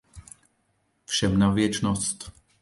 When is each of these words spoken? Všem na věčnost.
Všem 1.05 1.39
na 1.39 1.49
věčnost. 1.49 2.31